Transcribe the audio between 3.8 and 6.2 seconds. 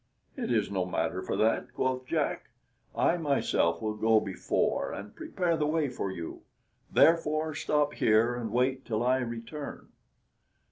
will go before and prepare the way for